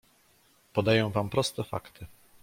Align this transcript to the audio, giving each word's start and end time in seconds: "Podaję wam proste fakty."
"Podaję 0.73 1.09
wam 1.09 1.29
proste 1.29 1.63
fakty." 1.63 2.05